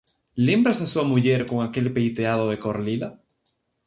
[0.47, 3.09] Lembras a súa muller con aquel peiteado de cor lila?